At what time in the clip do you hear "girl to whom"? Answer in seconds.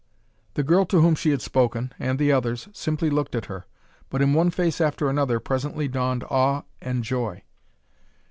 0.63-1.13